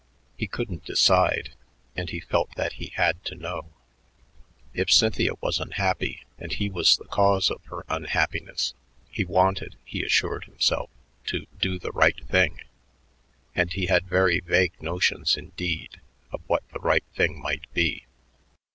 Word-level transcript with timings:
He 0.35 0.47
couldn't 0.47 0.83
decide, 0.83 1.53
and 1.95 2.09
he 2.09 2.19
felt 2.19 2.55
that 2.55 2.73
he 2.73 2.87
had 2.95 3.23
to 3.25 3.35
know. 3.35 3.71
If 4.73 4.89
Cynthia 4.89 5.33
was 5.41 5.59
unhappy 5.59 6.25
and 6.39 6.51
he 6.51 6.71
was 6.71 6.97
the 6.97 7.05
cause 7.05 7.51
of 7.51 7.63
her 7.65 7.85
unhappiness, 7.87 8.73
he 9.11 9.23
wanted, 9.23 9.75
he 9.85 10.03
assured 10.03 10.45
himself, 10.45 10.89
to 11.27 11.45
"do 11.59 11.77
the 11.77 11.91
right 11.91 12.19
thing," 12.25 12.61
and 13.53 13.71
he 13.73 13.85
had 13.85 14.07
very 14.07 14.39
vague 14.39 14.73
notions 14.81 15.37
indeed 15.37 15.99
of 16.31 16.41
what 16.47 16.63
the 16.73 16.79
right 16.79 17.05
thing 17.15 17.39
might 17.39 17.71
be. 17.75 18.07